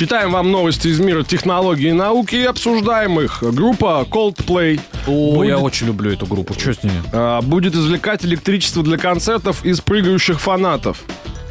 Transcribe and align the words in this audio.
Читаем 0.00 0.32
вам 0.32 0.50
новости 0.50 0.88
из 0.88 0.98
мира 0.98 1.22
технологий 1.24 1.90
и 1.90 1.92
науки 1.92 2.34
и 2.34 2.44
обсуждаем 2.44 3.20
их. 3.20 3.42
Группа 3.42 4.06
Coldplay 4.10 4.80
О, 5.06 5.34
Будет- 5.34 5.48
я 5.50 5.58
очень 5.58 5.88
люблю 5.88 6.10
эту 6.10 6.24
группу. 6.24 6.54
Что 6.58 6.72
с 6.72 6.82
ними? 6.82 7.02
а, 7.12 7.42
будет 7.42 7.74
извлекать 7.74 8.24
электричество 8.24 8.82
для 8.82 8.96
концертов 8.96 9.62
из 9.62 9.82
прыгающих 9.82 10.40
фанатов. 10.40 11.02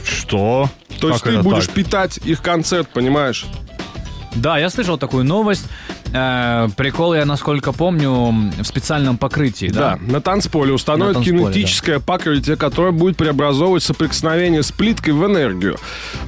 Что? 0.03 0.67
То 0.99 1.09
есть 1.09 1.21
Как 1.21 1.31
ты 1.31 1.35
это 1.37 1.43
будешь 1.43 1.67
так? 1.67 1.75
питать 1.75 2.17
их 2.25 2.41
концерт, 2.41 2.89
понимаешь? 2.91 3.45
Да, 4.33 4.57
я 4.57 4.71
слышал 4.71 4.97
такую 4.97 5.25
новость. 5.25 5.65
Э, 6.13 6.67
прикол, 6.75 7.13
я, 7.13 7.25
насколько 7.25 7.71
помню, 7.71 8.51
в 8.59 8.63
специальном 8.63 9.17
покрытии, 9.17 9.67
да? 9.67 9.97
Да, 9.97 10.11
на 10.11 10.21
танцполе 10.21 10.73
установят 10.73 11.17
На 11.17 11.23
танцполе, 11.23 11.53
кинетическое 11.53 11.99
покрытие, 11.99 12.55
которое 12.55 12.91
будет 12.91 13.17
преобразовывать 13.17 13.83
соприкосновение 13.83 14.63
с 14.63 14.71
плиткой 14.71 15.13
в 15.13 15.25
энергию. 15.25 15.77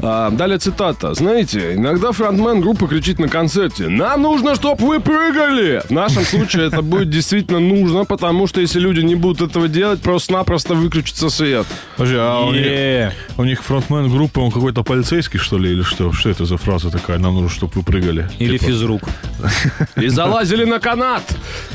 А, 0.01 0.29
далее 0.29 0.59
цитата. 0.59 1.13
Знаете, 1.13 1.75
иногда 1.75 2.11
фронтмен 2.11 2.61
группы 2.61 2.87
кричит 2.87 3.19
на 3.19 3.27
концерте 3.27 3.87
«Нам 3.87 4.21
нужно, 4.21 4.55
чтобы 4.55 4.85
вы 4.85 4.99
прыгали!» 4.99 5.81
В 5.87 5.91
нашем 5.91 6.23
случае 6.23 6.67
это 6.67 6.81
будет 6.81 7.09
действительно 7.09 7.59
нужно, 7.59 8.05
потому 8.05 8.47
что 8.47 8.61
если 8.61 8.79
люди 8.79 9.01
не 9.01 9.15
будут 9.15 9.49
этого 9.49 9.67
делать, 9.67 10.01
просто-напросто 10.01 10.75
выключится 10.75 11.29
свет. 11.29 11.65
Подожди, 11.97 12.17
а 12.19 12.45
у 12.45 12.51
них, 12.51 12.65
Е. 12.65 13.13
у 13.37 13.43
них 13.43 13.63
фронтмен 13.63 14.09
группы, 14.09 14.39
он 14.39 14.51
какой-то 14.51 14.83
полицейский, 14.83 15.39
что 15.39 15.57
ли, 15.57 15.71
или 15.71 15.81
что? 15.81 16.11
Что 16.11 16.29
это 16.29 16.45
за 16.45 16.57
фраза 16.57 16.89
такая? 16.89 17.17
Нам 17.17 17.35
нужно, 17.35 17.49
чтобы 17.49 17.73
вы 17.75 17.83
прыгали. 17.83 18.29
Или 18.39 18.57
Типа, 18.57 18.71
физрук. 18.71 19.01
И 19.97 20.09
залазили 20.09 20.65
на 20.65 20.79
канат. 20.79 21.23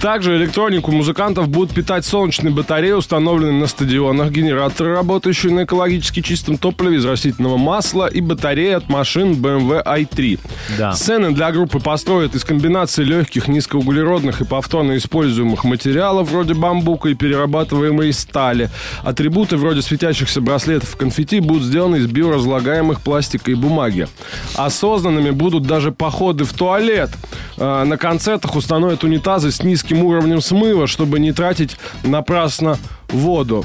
Также 0.01 0.37
электронику 0.37 0.93
музыкантов 0.93 1.49
будут 1.49 1.75
питать 1.75 2.05
солнечные 2.05 2.53
батареи, 2.53 2.93
установленные 2.93 3.61
на 3.61 3.67
стадионах, 3.67 4.31
генераторы, 4.31 4.95
работающие 4.95 5.53
на 5.53 5.65
экологически 5.65 6.21
чистом 6.21 6.59
топливе 6.59 6.97
из 6.97 7.05
растительного 7.05 7.57
масла 7.57 8.07
и 8.07 8.21
батареи 8.21 8.73
от 8.73 8.89
машин 8.89 9.33
BMW 9.33 9.83
i3. 9.85 10.39
Да. 10.79 10.93
Сцены 10.93 11.33
для 11.33 11.51
группы 11.51 11.81
построят 11.81 12.35
из 12.35 12.45
комбинации 12.45 13.05
легких, 13.05 13.49
низкоуглеродных 13.49 14.43
и 14.43 14.45
повторно 14.45 14.97
используемых 14.97 15.65
материалов 15.65 16.31
вроде 16.31 16.55
бамбука 16.55 17.09
и 17.09 17.15
перерабатываемой 17.15 18.13
стали. 18.13 18.71
Атрибуты 19.03 19.57
вроде 19.57 19.83
светящихся 19.83 20.41
браслетов 20.41 20.95
и 20.95 20.99
конфетти 20.99 21.41
будут 21.41 21.65
сделаны 21.65 21.97
из 21.97 22.07
биоразлагаемых 22.07 23.01
пластика 23.01 23.51
и 23.51 23.55
бумаги. 23.55 24.09
Осознанными 24.55 25.31
будут 25.31 25.65
даже 25.65 25.91
походы 25.91 26.45
в 26.45 26.53
туалет. 26.53 27.11
А, 27.59 27.85
На 27.85 27.97
концертах 27.97 28.55
установят 28.57 29.03
унитазы 29.05 29.51
с 29.51 29.63
низким 29.87 30.05
уровнем 30.05 30.41
смыва, 30.41 30.87
чтобы 30.87 31.21
не 31.21 31.33
тратить 31.33 31.77
напрасно 32.03 32.77
воду. 33.09 33.65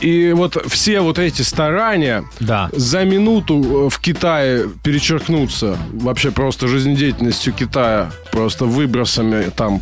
И 0.00 0.32
вот 0.32 0.56
все 0.68 1.00
вот 1.00 1.18
эти 1.18 1.42
старания 1.42 2.24
Да. 2.40 2.68
за 2.72 3.04
минуту 3.04 3.86
э, 3.86 3.88
в 3.88 3.98
Китае 3.98 4.68
перечеркнутся 4.84 5.76
вообще 5.92 6.30
просто 6.30 6.68
жизнедеятельностью 6.68 7.52
Китая, 7.54 8.10
просто 8.30 8.66
выбросами 8.66 9.50
там. 9.56 9.80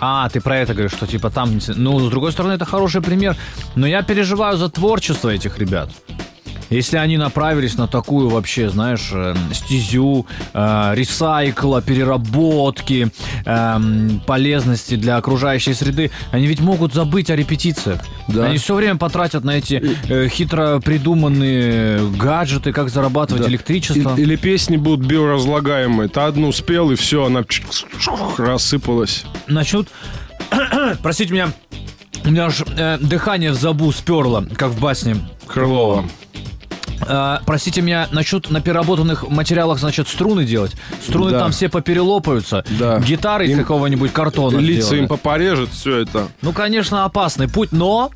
А, 0.00 0.28
ты 0.30 0.40
про 0.40 0.58
это 0.58 0.72
говоришь, 0.72 0.92
что 0.92 1.06
типа 1.06 1.30
там... 1.30 1.58
Ну, 1.76 2.00
с 2.00 2.10
другой 2.10 2.32
стороны, 2.32 2.54
это 2.54 2.64
хороший 2.64 3.00
пример. 3.02 3.36
Но 3.76 3.86
я 3.86 4.02
переживаю 4.02 4.56
за 4.56 4.68
творчество 4.68 5.28
этих 5.28 5.58
ребят. 5.58 5.90
Если 6.70 6.96
они 6.96 7.16
направились 7.16 7.76
на 7.76 7.86
такую 7.86 8.28
вообще, 8.28 8.68
знаешь, 8.70 9.10
э, 9.12 9.34
стезю 9.52 10.26
э, 10.52 10.92
ресайкла, 10.94 11.80
переработки, 11.82 13.08
эм, 13.44 14.20
полезности 14.26 14.96
для 14.96 15.16
окружающей 15.16 15.74
среды, 15.74 16.10
они 16.32 16.46
ведь 16.46 16.60
могут 16.60 16.92
забыть 16.92 17.30
о 17.30 17.36
репетициях. 17.36 18.00
Да. 18.28 18.46
Они 18.46 18.58
все 18.58 18.74
время 18.74 18.96
потратят 18.96 19.44
на 19.44 19.52
эти 19.58 19.80
э, 20.08 20.28
хитро 20.28 20.80
придуманные 20.80 22.00
гаджеты, 22.10 22.72
как 22.72 22.88
зарабатывать 22.90 23.42
Да. 23.44 23.48
электричество. 23.48 24.14
И- 24.16 24.22
или 24.22 24.36
песни 24.36 24.76
будут 24.76 25.06
биоразлагаемые. 25.06 26.08
Ты 26.08 26.20
одну 26.20 26.50
спел, 26.52 26.90
и 26.90 26.96
все, 26.96 27.26
она 27.26 27.44
рассыпалась. 28.38 29.24
начнут... 29.46 29.88
Простите 31.02 31.32
меня, 31.32 31.48
у 32.24 32.30
меня 32.30 32.46
аж 32.46 32.62
э, 32.76 32.98
дыхание 33.00 33.52
в 33.52 33.54
забу 33.54 33.90
сперло, 33.92 34.44
как 34.56 34.70
в 34.70 34.80
басне. 34.80 35.16
Крылова. 35.46 36.04
Э, 37.06 37.38
простите 37.46 37.82
меня, 37.82 38.08
начнут 38.10 38.50
на 38.50 38.60
переработанных 38.60 39.28
материалах, 39.28 39.78
значит, 39.78 40.08
струны 40.08 40.44
делать. 40.44 40.72
Струны 41.06 41.30
Да. 41.32 41.40
там 41.40 41.52
все 41.52 41.68
поперелопаются. 41.68 42.64
Да. 42.78 42.98
Гитары 42.98 43.46
из 43.46 43.56
какого-нибудь 43.56 44.12
картона 44.12 44.58
Лица 44.58 44.82
сделали. 44.88 45.02
им 45.02 45.08
попорежет, 45.08 45.70
все 45.70 45.98
это. 45.98 46.28
Ну, 46.42 46.52
конечно, 46.52 47.04
опасный 47.04 47.48
путь, 47.48 47.72
но 47.72 48.10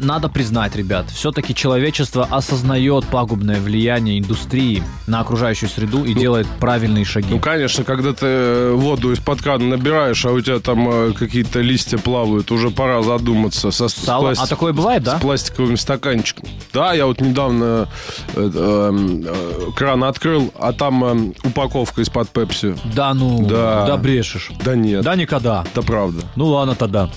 надо 0.00 0.28
признать, 0.28 0.76
ребят, 0.76 1.10
все-таки 1.10 1.54
человечество 1.54 2.26
осознает 2.30 3.04
пагубное 3.06 3.60
влияние 3.60 4.18
индустрии 4.18 4.82
на 5.06 5.20
окружающую 5.20 5.68
среду 5.68 6.04
и 6.04 6.14
делает 6.14 6.46
правильные 6.60 7.04
шаги. 7.04 7.28
Ну, 7.30 7.40
конечно, 7.40 7.84
когда 7.84 8.12
ты 8.12 8.26
э, 8.26 8.72
воду 8.74 9.12
из-под 9.12 9.42
крана 9.42 9.64
набираешь, 9.64 10.24
а 10.24 10.30
у 10.30 10.40
тебя 10.40 10.58
там 10.60 10.88
э, 10.90 11.12
какие-то 11.12 11.60
листья 11.60 11.98
плавают, 11.98 12.50
уже 12.50 12.70
пора 12.70 13.02
задуматься. 13.02 13.70
Со, 13.70 13.88
с 13.88 13.94
Сало- 13.94 14.20
пласти- 14.32 14.42
А 14.42 14.46
такое 14.46 14.72
бывает, 14.72 15.02
да? 15.02 15.18
С 15.18 15.20
пластиковым 15.20 15.76
стаканчиком. 15.76 16.48
Да, 16.72 16.92
я 16.94 17.06
вот 17.06 17.20
недавно 17.20 17.88
э, 18.34 18.50
э, 18.54 18.90
э, 19.26 19.70
кран 19.76 20.04
открыл, 20.04 20.52
а 20.58 20.72
там 20.72 21.04
э, 21.04 21.32
упаковка 21.44 22.02
из-под 22.02 22.28
пепси. 22.30 22.76
Да 22.94 23.14
ну, 23.14 23.46
Да. 23.46 23.86
да 23.86 23.96
брешешь. 23.96 24.50
Да 24.64 24.74
нет, 24.74 25.02
Да 25.02 25.14
никогда. 25.16 25.64
это 25.70 25.82
правда. 25.82 26.22
Ну 26.36 26.46
ладно 26.46 26.74
тогда. 26.74 27.10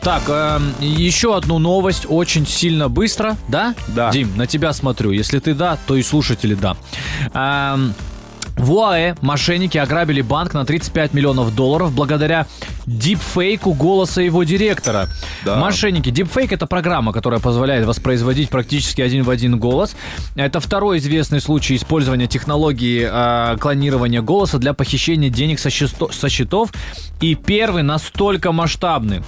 Так, 0.00 0.22
эм, 0.28 0.74
еще 0.80 1.36
одну 1.36 1.58
новость 1.58 1.95
очень 2.08 2.46
сильно 2.46 2.88
быстро, 2.88 3.36
да? 3.48 3.74
Да. 3.88 4.10
Дим, 4.10 4.36
на 4.36 4.46
тебя 4.46 4.72
смотрю. 4.72 5.12
Если 5.12 5.38
ты 5.38 5.54
да, 5.54 5.78
то 5.86 5.96
и 5.96 6.02
слушатели 6.02 6.54
да. 6.54 6.76
Эм, 7.32 7.94
в 8.56 8.72
УАЭ 8.72 9.16
мошенники 9.20 9.76
ограбили 9.76 10.22
банк 10.22 10.54
на 10.54 10.64
35 10.64 11.12
миллионов 11.12 11.54
долларов 11.54 11.92
благодаря 11.92 12.46
дипфейку 12.86 13.74
голоса 13.74 14.22
его 14.22 14.44
директора. 14.44 15.08
Да. 15.44 15.56
Мошенники. 15.56 16.10
Дипфейк 16.10 16.52
это 16.52 16.66
программа, 16.66 17.12
которая 17.12 17.40
позволяет 17.40 17.84
воспроизводить 17.84 18.48
практически 18.48 19.02
один 19.02 19.24
в 19.24 19.30
один 19.30 19.58
голос. 19.58 19.94
Это 20.36 20.60
второй 20.60 20.98
известный 20.98 21.40
случай 21.40 21.76
использования 21.76 22.28
технологии 22.28 23.06
э, 23.10 23.58
клонирования 23.58 24.22
голоса 24.22 24.58
для 24.58 24.72
похищения 24.72 25.28
денег 25.28 25.58
со, 25.58 25.68
счесто- 25.68 26.12
со 26.12 26.28
счетов. 26.30 26.72
И 27.20 27.34
первый 27.34 27.82
настолько 27.82 28.52
масштабный. 28.52 29.22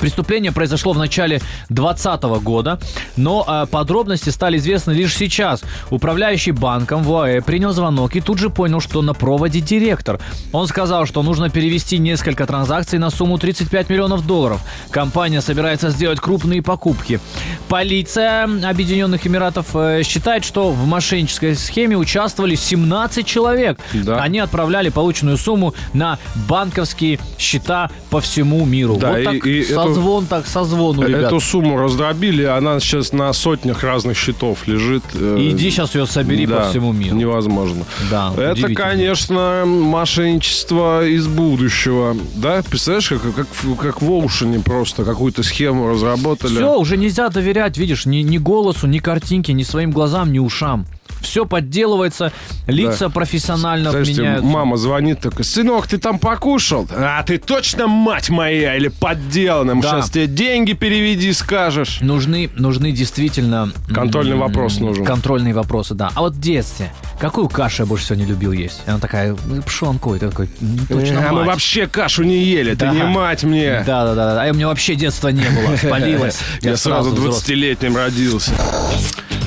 Преступление 0.00 0.52
произошло 0.52 0.92
в 0.92 0.98
начале 0.98 1.38
2020 1.68 2.22
года, 2.42 2.78
но 3.16 3.44
э, 3.46 3.66
подробности 3.70 4.30
стали 4.30 4.58
известны 4.58 4.92
лишь 4.92 5.14
сейчас. 5.16 5.62
Управляющий 5.90 6.52
банком 6.52 7.02
в 7.02 7.12
ОАЭ 7.14 7.40
принял 7.42 7.72
звонок 7.72 8.16
и 8.16 8.20
тут 8.20 8.38
же 8.38 8.50
понял, 8.50 8.80
что 8.80 9.02
на 9.02 9.14
проводе 9.14 9.60
директор. 9.60 10.20
Он 10.52 10.66
сказал, 10.66 11.06
что 11.06 11.22
нужно 11.22 11.50
перевести 11.50 11.98
несколько 11.98 12.46
транзакций 12.46 12.98
на 12.98 13.10
сумму 13.10 13.38
35 13.38 13.88
миллионов 13.88 14.26
долларов. 14.26 14.60
Компания 14.90 15.40
собирается 15.40 15.90
сделать 15.90 16.20
крупные 16.20 16.62
покупки. 16.62 17.20
Полиция 17.68 18.44
Объединенных 18.68 19.26
Эмиратов 19.26 19.74
э, 19.74 20.02
считает, 20.04 20.44
что 20.44 20.70
в 20.70 20.86
мошеннической 20.86 21.54
схеме 21.56 21.96
участвовали 21.96 22.54
17 22.54 23.26
человек. 23.26 23.78
Да. 23.92 24.18
Они 24.22 24.38
отправляли 24.38 24.90
полученную 24.90 25.36
сумму 25.38 25.74
на 25.92 26.18
банковские 26.48 27.18
счета 27.38 27.90
по 28.10 28.20
всему 28.20 28.64
миру. 28.64 28.96
Да, 28.96 29.10
вот 29.10 29.18
и- 29.18 29.24
так 29.24 29.46
и 29.46 29.60
эту- 29.62 29.74
созвон, 29.88 30.26
так 30.26 30.46
созвон 30.46 30.98
у 30.98 31.02
ребят. 31.02 31.24
Эту 31.24 31.40
сумму 31.40 31.76
раздробили, 31.78 32.42
она 32.44 32.80
сейчас 32.80 33.12
на 33.12 33.32
сотнях 33.32 33.82
разных 33.82 34.16
счетов 34.16 34.66
лежит. 34.66 35.02
э, 35.14 35.36
Иди 35.40 35.70
сейчас 35.70 35.94
ее 35.94 36.06
собери 36.06 36.46
да, 36.46 36.60
по 36.60 36.70
всему 36.70 36.92
миру. 36.92 37.16
Невозможно. 37.16 37.84
Да, 38.10 38.32
Это, 38.36 38.74
конечно, 38.74 39.64
мошенничество 39.66 41.06
из 41.06 41.26
будущего. 41.26 42.16
Да, 42.36 42.62
представляешь, 42.68 43.08
как, 43.08 43.20
как, 43.34 43.46
как 43.78 44.02
в 44.02 44.10
Оушене 44.10 44.60
просто 44.60 45.04
какую-то 45.04 45.42
схему 45.42 45.88
разработали. 45.88 46.54
Все, 46.54 46.78
уже 46.78 46.96
нельзя 46.96 47.28
доверять, 47.28 47.76
видишь, 47.78 48.06
ни, 48.06 48.18
ни 48.18 48.38
голосу, 48.38 48.86
ни 48.86 48.98
картинке, 48.98 49.52
ни 49.52 49.62
своим 49.62 49.90
глазам, 49.90 50.32
ни 50.32 50.38
ушам. 50.38 50.86
Все 51.24 51.46
подделывается, 51.46 52.32
лица 52.66 53.08
профессионально 53.08 53.90
Знаешь, 53.90 54.08
меняются. 54.08 54.44
мама 54.46 54.76
звонит 54.76 55.20
такой, 55.20 55.44
сынок, 55.44 55.86
ты 55.88 55.98
там 55.98 56.18
покушал? 56.18 56.86
А 56.96 57.22
ты 57.22 57.38
точно 57.38 57.86
мать 57.86 58.30
моя 58.30 58.76
или 58.76 58.88
подделанным? 58.88 59.80
Да. 59.80 59.90
Сейчас 59.90 60.10
тебе 60.10 60.26
деньги 60.26 60.72
переведи, 60.74 61.32
скажешь. 61.32 61.98
Нужны, 62.00 62.50
нужны 62.56 62.92
действительно... 62.92 63.70
Контрольный 63.92 64.36
вопрос 64.36 64.78
нужен. 64.78 65.04
Контрольные 65.04 65.54
вопросы, 65.54 65.94
да. 65.94 66.10
А 66.14 66.20
вот 66.20 66.34
в 66.34 66.40
детстве, 66.40 66.92
какую 67.18 67.48
кашу 67.48 67.82
я 67.82 67.86
больше 67.86 68.04
всего 68.04 68.18
не 68.18 68.26
любил 68.26 68.52
есть? 68.52 68.82
Она 68.86 68.98
такая, 68.98 69.36
«Ну, 69.46 69.62
пшенку, 69.62 70.14
и 70.14 70.18
ты 70.18 70.28
такой, 70.28 70.48
«М, 70.60 70.78
точно 70.88 71.20
а 71.28 71.32
мы 71.32 71.38
мать». 71.40 71.46
вообще 71.48 71.86
кашу 71.86 72.22
не 72.22 72.38
ели, 72.44 72.74
Да. 72.74 72.90
ты 72.90 72.96
не 72.96 73.02
мать 73.04 73.44
мне. 73.44 73.82
Да, 73.86 74.04
да, 74.04 74.14
да, 74.14 74.34
да. 74.34 74.44
А 74.44 74.50
у 74.50 74.54
меня 74.54 74.68
вообще 74.68 74.94
детства 74.94 75.28
не 75.28 75.44
было, 75.48 75.76
спалилось. 75.76 76.38
Я 76.60 76.76
сразу 76.76 77.10
взрослый. 77.10 77.56
20-летним 77.56 77.96
родился. 77.96 78.52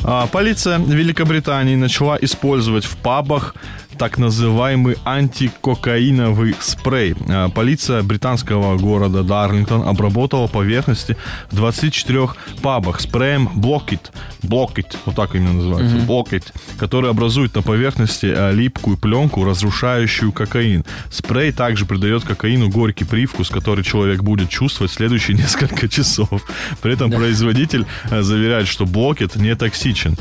А, 0.09 0.25
полиция 0.25 0.77
Великобритании 0.77 1.75
начала 1.75 2.17
использовать 2.21 2.85
в 2.85 2.95
пабах 2.95 3.55
так 3.97 4.17
называемый 4.17 4.97
антикокаиновый 5.05 6.55
спрей. 6.59 7.15
А, 7.29 7.49
Полиция 7.49 8.03
британского 8.03 8.77
города 8.77 9.23
Дарлингтон 9.23 9.87
обработала 9.87 10.47
поверхности 10.47 11.17
в 11.51 11.55
24 11.55 12.29
пабах 12.61 12.99
спреем 13.01 13.49
Блокит. 13.55 14.11
Блокит, 14.43 14.97
вот 15.05 15.15
так 15.15 15.35
именно 15.35 15.53
называется. 15.53 15.97
Блокит, 15.97 16.53
который 16.77 17.09
образует 17.09 17.55
на 17.55 17.61
поверхности 17.61 18.27
а, 18.27 18.51
липкую 18.51 18.97
пленку, 18.97 19.43
разрушающую 19.43 20.31
кокаин. 20.31 20.85
Спрей 21.11 21.51
также 21.51 21.85
придает 21.85 22.23
кокаину 22.23 22.69
горький 22.69 23.05
привкус, 23.05 23.49
который 23.49 23.83
человек 23.83 24.21
будет 24.21 24.49
чувствовать 24.49 24.91
следующие 24.91 25.35
несколько 25.37 25.87
часов. 25.87 26.43
При 26.81 26.93
этом 26.93 27.11
производитель 27.11 27.85
а, 28.11 28.21
заверяет, 28.21 28.67
что 28.67 28.85
Блокет 28.85 29.35
не 29.35 29.55
токсичен. 29.55 30.15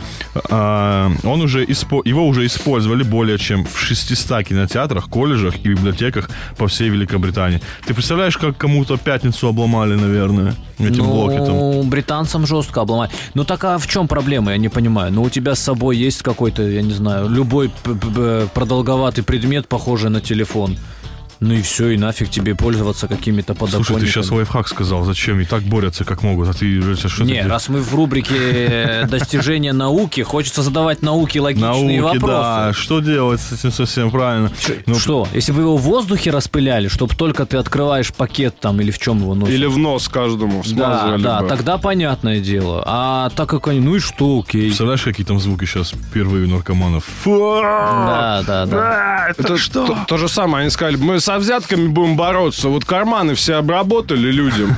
Он 0.51 1.41
уже 1.43 1.65
испо- 1.65 2.03
его 2.05 2.27
уже 2.27 2.47
использовали 2.47 3.03
более 3.03 3.39
чем 3.39 3.66
в 3.67 3.79
600 3.79 4.45
кинотеатрах, 4.45 5.09
колледжах 5.09 5.57
и 5.65 5.69
библиотеках 5.69 6.31
по 6.57 6.67
всей 6.67 6.89
Великобритании. 6.89 7.61
Ты 7.87 7.95
представляешь, 7.95 8.37
как 8.37 8.57
кому-то 8.57 8.97
пятницу 8.97 9.49
обломали, 9.49 9.95
наверное, 9.95 10.55
этим 10.79 11.07
блокетом? 11.07 11.57
Ну, 11.57 11.83
британцам 11.83 12.47
жестко 12.47 12.81
обломать. 12.83 13.11
Ну 13.35 13.45
так 13.45 13.65
а 13.65 13.79
в 13.79 13.87
чем 13.87 14.09
проблема, 14.09 14.53
я 14.53 14.59
не 14.59 14.69
понимаю. 14.69 15.13
Ну 15.13 15.23
у 15.23 15.31
тебя 15.31 15.55
с 15.55 15.61
собой 15.61 15.97
есть 15.97 16.23
какой-то, 16.23 16.63
я 16.63 16.83
не 16.83 16.93
знаю, 16.93 17.29
любой 17.29 17.71
продолговатый 18.55 19.25
предмет, 19.25 19.69
похожий 19.69 20.11
на 20.11 20.21
телефон. 20.21 20.79
Ну 21.41 21.55
и 21.55 21.63
все, 21.63 21.91
и 21.91 21.99
нафиг 21.99 22.31
тебе 22.31 22.55
пользоваться 22.55 23.09
какими-то 23.09 23.55
подоконниками. 23.55 23.85
Слушай, 23.99 24.01
ты 24.07 24.07
сейчас 24.13 24.31
лайфхак 24.31 24.69
сказал, 24.69 25.05
зачем? 25.05 25.41
И 25.41 25.45
так 25.45 25.63
борются, 25.63 26.05
как 26.05 26.23
могут, 26.23 26.49
а 26.49 26.53
ты 26.53 26.81
что 26.97 27.25
Не, 27.25 27.43
раз 27.47 27.69
мы 27.69 27.81
в 27.81 27.95
рубрике 27.95 28.35
э, 28.39 29.07
достижения 29.07 29.73
науки, 29.73 30.23
хочется 30.23 30.63
задавать 30.63 31.03
науке 31.03 31.41
логичные 31.41 32.01
Науки, 32.01 32.19
вопросы. 32.19 32.33
да. 32.33 32.73
Что 32.73 33.01
делать 33.01 33.41
с 33.41 33.53
этим 33.53 33.71
совсем 33.73 34.11
правильно? 34.11 34.51
Ну, 34.87 34.95
Что, 34.95 35.29
если 35.35 35.53
бы 35.53 35.61
его 35.63 35.77
в 35.77 35.83
воздухе 35.83 36.31
распыляли, 36.31 36.89
чтобы 36.89 37.15
только 37.15 37.45
ты 37.47 37.57
открываешь 37.59 38.13
пакет 38.13 38.59
там 38.61 38.81
или 38.81 38.91
в 38.91 38.99
чем 38.99 39.19
его 39.21 39.35
носишь? 39.35 39.55
Или 39.55 39.67
в 39.67 39.77
нос 39.79 40.09
каждому 40.09 40.63
Да, 40.63 40.69
смазывали 40.69 41.23
да, 41.23 41.41
бы. 41.43 41.49
тогда 41.49 41.79
понятное 41.79 42.41
дело. 42.41 42.83
А 42.87 43.31
так 43.37 43.49
как 43.51 43.69
они, 43.69 43.81
ну 43.81 43.97
и 43.97 43.99
что, 43.99 44.41
окей. 44.41 44.67
Представляешь, 44.69 45.03
какие 45.03 45.27
там 45.27 45.39
звуки 45.41 45.65
сейчас 45.65 45.91
впервые 45.91 46.47
у 46.47 46.49
наркоманов? 46.51 47.05
Да, 47.25 48.43
да, 48.47 48.67
да. 48.67 49.27
Это 49.29 49.43
То, 49.43 49.99
то 50.07 50.17
же 50.17 50.29
самое, 50.29 50.63
они 50.63 50.71
сказали, 50.71 50.97
мы 50.97 51.21
со 51.27 51.39
взятками 51.39 51.89
будем 51.89 52.17
бороться, 52.17 52.69
вот 52.69 52.85
карманы 52.85 53.35
все 53.35 53.55
обработали 53.55 54.31
людям, 54.31 54.77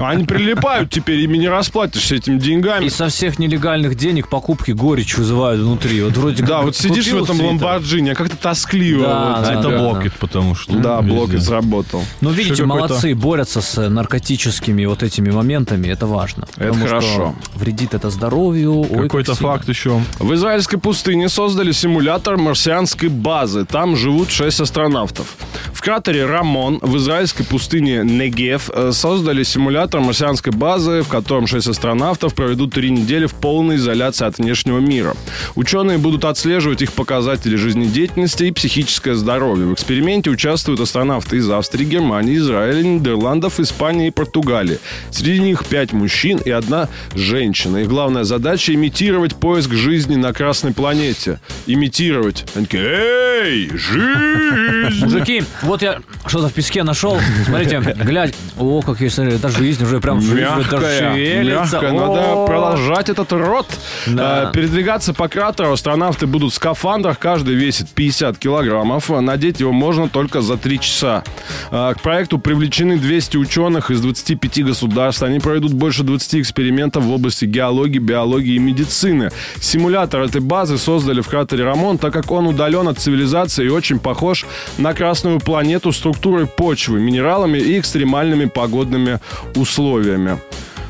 они 0.00 0.24
прилипают 0.24 0.88
теперь, 0.90 1.20
ими 1.20 1.36
не 1.36 1.48
расплатишься 1.50 2.14
этими 2.14 2.38
деньгами. 2.38 2.86
И 2.86 2.88
со 2.88 3.08
всех 3.08 3.38
нелегальных 3.38 3.94
денег 3.94 4.28
покупки 4.28 4.70
горечь 4.70 5.18
вызывают 5.18 5.60
внутри. 5.60 6.02
Вот 6.02 6.16
вроде 6.16 6.42
Да, 6.44 6.62
вот 6.62 6.76
сидишь 6.76 7.08
в 7.08 7.22
этом 7.22 7.36
свитер. 7.36 7.46
ламборджини, 7.46 8.08
а 8.08 8.14
как-то 8.14 8.38
тоскливо. 8.38 9.42
Тебе. 9.44 9.58
Это 9.58 9.68
блокет, 9.68 10.14
потому 10.14 10.54
что... 10.54 10.72
Да, 10.72 11.00
везде. 11.00 11.12
блокет 11.12 11.42
сработал. 11.42 12.02
Ну, 12.22 12.30
видите, 12.30 12.64
молодцы, 12.64 13.14
борются 13.14 13.60
с 13.60 13.90
наркотическими 13.90 14.86
вот 14.86 15.02
этими 15.02 15.30
моментами, 15.30 15.88
это 15.88 16.06
важно. 16.06 16.46
Это 16.56 16.72
хорошо. 16.72 17.34
Вредит 17.54 17.92
это 17.92 18.08
здоровью. 18.08 18.80
ой, 18.80 18.88
как 18.88 19.02
Какой-то 19.02 19.34
факт 19.34 19.68
еще. 19.68 20.00
В 20.18 20.32
израильской 20.32 20.78
пустыне 20.78 21.28
создали 21.28 21.72
симулятор 21.72 22.38
марсианской 22.38 23.10
базы. 23.10 23.66
Там 23.66 23.94
живут 23.94 24.30
шесть 24.30 24.58
астронавтов. 24.58 25.36
В 25.74 25.81
кратере 25.82 26.26
Рамон 26.26 26.78
в 26.80 26.96
израильской 26.96 27.44
пустыне 27.44 28.02
Негев 28.04 28.70
э, 28.72 28.92
создали 28.92 29.42
симулятор 29.42 30.00
марсианской 30.00 30.52
базы, 30.52 31.02
в 31.02 31.08
котором 31.08 31.48
шесть 31.48 31.66
астронавтов 31.66 32.34
проведут 32.34 32.72
три 32.72 32.90
недели 32.90 33.26
в 33.26 33.34
полной 33.34 33.76
изоляции 33.76 34.24
от 34.24 34.38
внешнего 34.38 34.78
мира. 34.78 35.16
Ученые 35.56 35.98
будут 35.98 36.24
отслеживать 36.24 36.82
их 36.82 36.92
показатели 36.92 37.56
жизнедеятельности 37.56 38.44
и 38.44 38.52
психическое 38.52 39.16
здоровье. 39.16 39.66
В 39.66 39.74
эксперименте 39.74 40.30
участвуют 40.30 40.80
астронавты 40.80 41.38
из 41.38 41.50
Австрии, 41.50 41.84
Германии, 41.84 42.36
Израиля, 42.36 42.82
Нидерландов, 42.82 43.58
Испании 43.58 44.06
и 44.06 44.10
Португалии. 44.12 44.78
Среди 45.10 45.40
них 45.40 45.66
пять 45.66 45.92
мужчин 45.92 46.38
и 46.38 46.50
одна 46.50 46.88
женщина. 47.14 47.78
Их 47.78 47.88
главная 47.88 48.22
задача– 48.22 48.72
имитировать 48.74 49.34
поиск 49.34 49.72
жизни 49.72 50.14
на 50.14 50.32
Красной 50.32 50.72
планете. 50.72 51.40
Имитировать. 51.66 52.44
Они 52.54 52.66
такие, 52.66 52.84
эй, 52.84 53.70
жизнь! 53.76 55.04
Мужики, 55.04 55.42
вот 55.72 55.80
я 55.80 56.00
что-то 56.26 56.48
в 56.48 56.52
песке 56.52 56.82
нашел. 56.82 57.18
Смотрите, 57.46 57.80
глядь. 57.80 58.34
О, 58.58 58.82
как 58.82 59.00
я 59.00 59.08
смотрю, 59.08 59.36
это 59.36 59.48
жизнь 59.48 59.82
уже 59.82 60.00
прям 60.00 60.20
жизнь 60.20 60.40
Мягкая, 60.40 61.12
шевелится. 61.14 61.80
мягкая. 61.80 61.90
О. 61.92 61.94
Надо 61.94 62.46
продолжать 62.46 63.08
этот 63.08 63.32
рот. 63.32 63.66
Да. 64.06 64.50
Э, 64.50 64.52
Передвигаться 64.52 65.14
по 65.14 65.28
кратеру 65.28 65.72
астронавты 65.72 66.26
будут 66.26 66.52
в 66.52 66.56
скафандрах. 66.56 67.18
Каждый 67.18 67.54
весит 67.54 67.88
50 67.88 68.36
килограммов. 68.36 69.08
Надеть 69.08 69.60
его 69.60 69.72
можно 69.72 70.10
только 70.10 70.42
за 70.42 70.58
3 70.58 70.78
часа. 70.78 71.24
Э, 71.70 71.94
К 71.96 72.02
проекту 72.02 72.38
привлечены 72.38 72.98
200 72.98 73.38
ученых 73.38 73.90
из 73.90 74.02
25 74.02 74.64
государств. 74.66 75.22
Они 75.22 75.38
проведут 75.40 75.72
больше 75.72 76.02
20 76.02 76.34
экспериментов 76.34 77.04
в 77.04 77.10
области 77.12 77.46
геологии, 77.46 77.98
биологии 77.98 78.56
и 78.56 78.58
медицины. 78.58 79.30
Симулятор 79.58 80.20
этой 80.20 80.42
базы 80.42 80.76
создали 80.76 81.22
в 81.22 81.28
кратере 81.28 81.64
Рамон, 81.64 81.96
так 81.96 82.12
как 82.12 82.30
он 82.30 82.46
удален 82.46 82.88
от 82.88 82.98
цивилизации 82.98 83.64
и 83.64 83.70
очень 83.70 83.98
похож 83.98 84.44
на 84.76 84.92
Красную 84.92 85.40
планету 85.40 85.61
структурой 85.92 86.46
почвы, 86.46 87.00
минералами 87.00 87.58
и 87.58 87.78
экстремальными 87.78 88.46
погодными 88.46 89.20
условиями. 89.54 90.38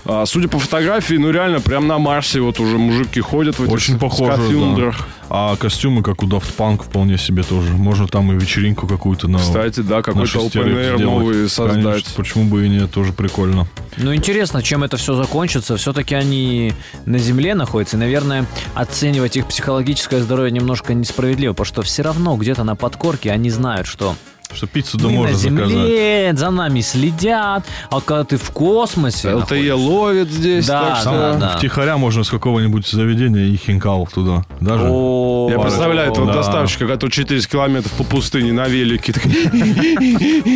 А, 0.05 0.27
судя 0.27 0.49
по 0.49 0.59
фотографии, 0.59 1.15
ну 1.15 1.31
реально, 1.31 1.61
прям 1.61 1.87
на 1.87 1.99
Марсе 1.99 2.41
вот 2.41 2.59
уже 2.59 2.77
мужики 2.77 3.21
ходят 3.21 3.59
в 3.59 3.63
этих 3.63 3.73
Очень 3.73 3.99
похоже, 3.99 4.33
скафандрах. 4.33 4.99
да. 4.99 5.05
А 5.35 5.57
костюмы, 5.57 6.03
как 6.03 6.23
у 6.23 6.27
Daft 6.27 6.57
Punk, 6.59 6.83
вполне 6.83 7.17
себе 7.17 7.43
тоже. 7.43 7.71
Можно 7.73 8.07
там 8.09 8.33
и 8.33 8.39
вечеринку 8.39 8.87
какую-то 8.87 9.29
на... 9.29 9.39
Кстати, 9.39 9.81
да, 9.81 10.03
какой-то 10.03 10.41
open 10.41 10.75
air 10.75 10.99
новый 10.99 11.49
создать. 11.49 11.85
Конечно, 11.85 12.11
почему 12.17 12.45
бы 12.45 12.67
и 12.67 12.69
нет, 12.69 12.91
тоже 12.91 13.13
прикольно. 13.13 13.67
Ну, 13.97 14.15
интересно, 14.15 14.63
чем 14.63 14.83
это 14.83 14.97
все 14.97 15.15
закончится. 15.15 15.77
Все-таки 15.77 16.15
они 16.15 16.75
на 17.07 17.19
Земле 17.19 17.55
находятся. 17.55 17.97
И, 17.97 18.01
наверное, 18.01 18.45
оценивать 18.75 19.37
их 19.37 19.47
психологическое 19.47 20.21
здоровье 20.21 20.51
немножко 20.51 20.93
несправедливо, 20.93 21.53
потому 21.53 21.67
что 21.67 21.83
все 21.83 22.03
равно 22.03 22.37
где-то 22.37 22.65
на 22.65 22.75
подкорке 22.75 23.31
они 23.31 23.49
знают, 23.51 23.87
что 23.87 24.17
Что 24.55 24.67
пиццу 24.67 24.99
мы 24.99 25.03
да 25.03 25.09
на 25.11 25.15
можно 25.17 25.37
заказать. 25.37 25.69
Земле, 25.71 26.33
за 26.37 26.51
нами 26.51 26.81
следят. 26.81 27.65
А 27.91 27.95
вот 27.95 28.05
когда 28.05 28.25
ты 28.25 28.37
в 28.37 28.51
космосе... 28.51 29.33
ЛТЕ 29.33 29.41
находишься- 29.41 29.75
ловит 29.77 30.29
здесь, 30.31 30.67
Да, 30.67 30.83
так 30.91 30.99
что... 30.99 31.11
да, 31.11 31.33
да. 31.35 31.57
Втихаря 31.59 31.97
можно 31.97 32.23
с 32.25 32.31
какого-нибудь 32.31 32.87
заведения 32.87 33.45
и 33.47 33.57
хинкал 33.57 34.07
туда. 34.13 34.45
Даже. 34.61 34.85
О, 34.89 35.49
Я 35.51 35.59
представляю 35.59 36.11
этого 36.13 36.27
Да. 36.27 36.35
доставщика, 36.35 36.87
который 36.87 37.11
400 37.11 37.49
километров 37.51 37.93
по 37.93 38.05
пустыне 38.05 38.53
на 38.53 38.69
велике. 38.69 39.13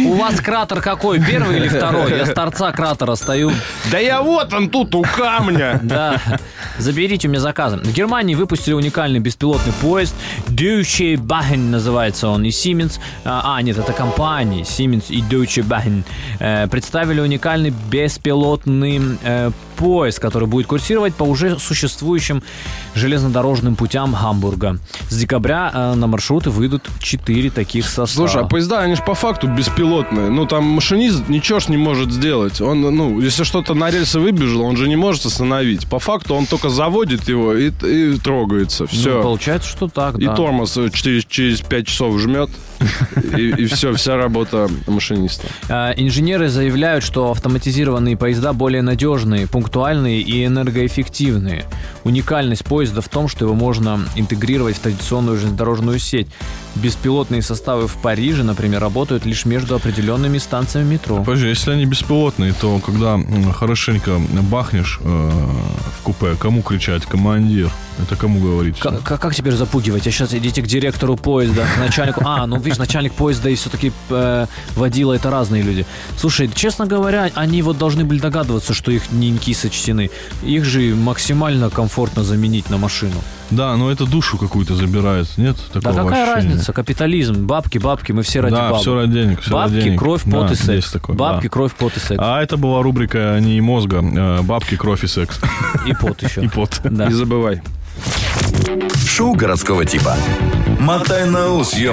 У 0.06 0.14
вас 0.14 0.40
кратер 0.40 0.80
какой? 0.80 1.20
Первый 1.22 1.56
или 1.58 1.68
второй? 1.68 2.10
Я 2.16 2.26
с 2.26 2.32
торца 2.32 2.72
кратера 2.72 3.14
стою. 3.14 3.50
Да 3.90 3.98
я 3.98 4.22
вот 4.22 4.52
он 4.52 4.68
тут, 4.68 4.94
у 4.94 5.02
камня. 5.02 5.80
Да, 5.82 6.20
заберите 6.78 7.28
у 7.28 7.30
меня 7.30 7.40
заказы. 7.40 7.76
В 7.76 7.92
Германии 7.92 8.34
выпустили 8.34 8.74
уникальный 8.74 9.20
беспилотный 9.20 9.72
поезд. 9.80 10.14
Deutsche 10.48 11.16
Bahn 11.16 11.70
называется 11.70 12.28
он. 12.28 12.44
И 12.44 12.50
Siemens... 12.50 12.98
А, 13.24 13.56
а, 13.56 13.62
нет, 13.62 13.78
это 13.78 13.92
компании. 13.92 14.62
Siemens 14.62 15.06
и 15.08 15.22
Deutsche 15.22 15.62
Bahn 15.62 16.04
э, 16.38 16.66
представили 16.68 17.20
уникальный 17.20 17.72
беспилотный 17.90 19.00
э, 19.22 19.50
поезд, 19.76 20.18
который 20.18 20.48
будет 20.48 20.66
курсировать 20.66 21.14
по 21.14 21.24
уже 21.24 21.58
существующим 21.58 22.42
железнодорожным 22.94 23.76
путям 23.76 24.14
Гамбурга. 24.14 24.78
С 25.08 25.16
декабря 25.18 25.70
э, 25.72 25.94
на 25.94 26.06
маршруты 26.06 26.50
выйдут 26.50 26.88
4 27.00 27.50
таких 27.50 27.84
состава. 27.86 28.28
Слушай, 28.28 28.42
а 28.42 28.46
поезда, 28.46 28.80
они 28.80 28.94
же 28.94 29.02
по 29.02 29.14
факту 29.14 29.48
беспилотные. 29.48 30.30
Ну, 30.30 30.46
там 30.46 30.64
машинист 30.64 31.28
ничего 31.28 31.60
ж 31.60 31.68
не 31.68 31.76
может 31.76 32.12
сделать. 32.12 32.60
Он, 32.60 32.80
ну, 32.80 33.20
если 33.20 33.44
что-то 33.44 33.74
на 33.74 33.90
рельсы 33.90 34.18
выбежало, 34.20 34.62
он 34.62 34.76
же 34.76 34.88
не 34.88 34.96
может 34.96 35.26
остановить. 35.26 35.88
По 35.88 35.98
факту 35.98 36.34
он 36.34 36.46
только 36.46 36.68
заводит 36.68 37.28
его 37.28 37.54
и, 37.54 37.70
и 37.70 38.18
трогается. 38.18 38.84
Ну, 38.84 38.88
Все. 38.88 39.22
получается, 39.22 39.68
что 39.68 39.88
так, 39.88 40.18
и 40.18 40.26
да. 40.26 40.34
тормоз 40.34 40.76
э, 40.76 40.90
через, 40.90 41.24
через 41.26 41.60
5 41.60 41.86
часов 41.86 42.18
жмет, 42.18 42.50
и, 43.36 43.66
все, 43.66 43.92
вся 43.94 44.16
работа 44.16 44.68
машиниста. 44.86 45.46
Э, 45.68 45.92
Инженеры 45.96 46.48
заявляют, 46.48 47.04
что 47.04 47.30
автоматизированные 47.30 48.16
поезда 48.16 48.52
более 48.52 48.82
надежные. 48.82 49.46
Пункт 49.46 49.65
пунктуальные 49.66 50.20
и 50.20 50.46
энергоэффективные. 50.46 51.64
Уникальность 52.04 52.64
поезда 52.64 53.00
в 53.02 53.08
том, 53.08 53.26
что 53.26 53.46
его 53.46 53.54
можно 53.54 53.98
интегрировать 54.14 54.76
в 54.76 54.78
традиционную 54.78 55.38
железнодорожную 55.38 55.98
сеть. 55.98 56.28
Беспилотные 56.76 57.42
составы 57.42 57.88
в 57.88 57.96
Париже, 57.96 58.42
например, 58.42 58.80
работают 58.80 59.24
лишь 59.24 59.46
между 59.46 59.74
определенными 59.74 60.38
станциями 60.38 60.94
метро. 60.94 61.22
Позже, 61.24 61.48
если 61.48 61.72
они 61.72 61.86
беспилотные, 61.86 62.52
то 62.52 62.78
когда 62.80 63.18
хорошенько 63.52 64.18
бахнешь 64.50 65.00
э, 65.02 65.30
в 65.98 66.02
купе, 66.02 66.34
кому 66.38 66.62
кричать? 66.62 67.04
Командир. 67.06 67.70
Это 67.98 68.14
кому 68.16 68.40
говорить? 68.40 68.78
Как, 68.78 69.02
как, 69.02 69.20
как 69.20 69.34
теперь 69.34 69.54
запугивать? 69.54 70.06
А 70.06 70.10
сейчас 70.10 70.34
идите 70.34 70.60
к 70.60 70.66
директору 70.66 71.16
поезда, 71.16 71.64
к 71.74 71.78
начальнику. 71.78 72.20
А, 72.24 72.46
ну 72.46 72.58
видишь, 72.58 72.78
начальник 72.78 73.14
поезда 73.14 73.48
и 73.48 73.54
все-таки 73.54 73.92
э, 74.10 74.46
водила 74.74 75.14
это 75.14 75.30
разные 75.30 75.62
люди. 75.62 75.86
Слушай, 76.18 76.50
честно 76.54 76.86
говоря, 76.86 77.30
они 77.34 77.62
вот 77.62 77.78
должны 77.78 78.04
были 78.04 78.18
догадываться, 78.18 78.74
что 78.74 78.90
их 78.90 79.10
неньки 79.12 79.54
сочтены. 79.54 80.10
Их 80.42 80.64
же 80.64 80.94
максимально 80.94 81.70
комфортно 81.70 82.22
заменить 82.22 82.68
на 82.68 82.76
машину. 82.76 83.22
Да, 83.50 83.76
но 83.76 83.90
это 83.90 84.06
душу 84.06 84.38
какую-то 84.38 84.74
забирает. 84.74 85.28
Нет 85.36 85.56
Да 85.72 85.80
такого 85.80 86.04
какая 86.08 86.24
ощущения? 86.32 86.50
разница? 86.54 86.72
Капитализм, 86.72 87.46
бабки, 87.46 87.78
бабки, 87.78 88.12
мы 88.12 88.22
все 88.22 88.40
ради 88.40 88.54
Да, 88.56 88.62
бабок. 88.64 88.80
все 88.80 88.94
ради 88.94 89.12
денег. 89.12 89.40
Все 89.40 89.50
Бабки, 89.52 89.74
ради 89.74 89.84
денег. 89.84 89.98
кровь, 90.00 90.22
пот 90.24 90.46
Да, 90.48 90.52
и 90.52 90.56
секс. 90.56 90.90
такое, 90.90 91.16
Бабки, 91.16 91.44
да. 91.44 91.48
кровь, 91.50 91.72
пот 91.74 91.96
и 91.96 92.00
секс. 92.00 92.16
А 92.18 92.42
это 92.42 92.56
была 92.56 92.82
рубрика 92.82 93.38
не 93.40 93.60
мозга, 93.60 93.98
э, 94.02 94.42
бабки, 94.42 94.76
кровь 94.76 95.04
и 95.04 95.06
секс. 95.06 95.38
И 95.86 95.94
пот 95.94 96.22
еще. 96.22 96.40
И 96.44 96.48
пот. 96.48 96.80
Да. 96.84 97.06
Не 97.06 97.14
забывай. 97.14 97.62
Шоу 99.06 99.34
городского 99.34 99.84
типа. 99.84 100.16
Мотай 100.80 101.28
на 101.30 101.48
ус, 101.52 101.72
ё 101.74 101.92